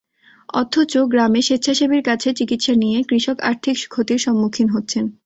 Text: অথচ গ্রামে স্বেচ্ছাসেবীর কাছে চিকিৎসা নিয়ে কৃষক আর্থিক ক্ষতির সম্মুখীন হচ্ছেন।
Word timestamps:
অথচ 0.53 0.93
গ্রামে 1.11 1.41
স্বেচ্ছাসেবীর 1.41 2.03
কাছে 2.03 2.29
চিকিৎসা 2.33 2.73
নিয়ে 2.75 2.99
কৃষক 3.03 3.37
আর্থিক 3.41 3.77
ক্ষতির 3.87 4.19
সম্মুখীন 4.19 4.67
হচ্ছেন। 4.69 5.05